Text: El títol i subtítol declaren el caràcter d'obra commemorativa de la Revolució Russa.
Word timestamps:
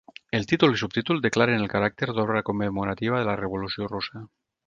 El 0.35 0.45
títol 0.51 0.71
i 0.75 0.79
subtítol 0.81 1.19
declaren 1.25 1.61
el 1.65 1.69
caràcter 1.75 2.09
d'obra 2.19 2.43
commemorativa 2.49 3.19
de 3.21 3.29
la 3.31 3.39
Revolució 3.45 3.93
Russa. 3.95 4.27